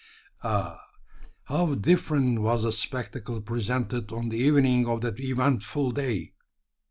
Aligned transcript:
Ah! 0.43 0.83
how 1.43 1.75
different 1.75 2.41
was 2.41 2.63
the 2.63 2.71
spectacle 2.71 3.39
presented 3.39 4.11
on 4.11 4.29
the 4.29 4.37
evening 4.37 4.89
of 4.89 5.01
that 5.01 5.19
eventful 5.19 5.91
day! 5.91 6.33